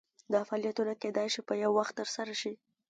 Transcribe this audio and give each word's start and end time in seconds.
دا 0.33 0.41
فعالیتونه 0.47 0.93
کیدای 1.03 1.27
شي 1.33 1.41
په 1.47 1.53
یو 1.63 1.71
وخت 1.79 1.93
ترسره 1.99 2.33
شي. 2.41 2.53